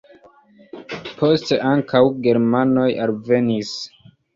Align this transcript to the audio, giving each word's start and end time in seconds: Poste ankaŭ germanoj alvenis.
Poste 1.21 1.61
ankaŭ 1.75 2.03
germanoj 2.27 2.91
alvenis. 3.09 3.77